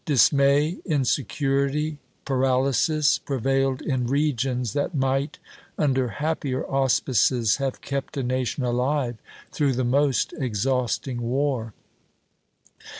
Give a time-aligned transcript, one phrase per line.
[0.03, 5.37] Dismay, insecurity, paralysis, prevailed in regions that might,
[5.77, 9.17] under happier auspices, have kept a nation alive
[9.51, 11.75] through the most exhausting war.